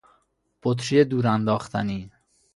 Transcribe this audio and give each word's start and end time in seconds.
بطری 0.63 1.03
دورانداختنی 1.03 2.11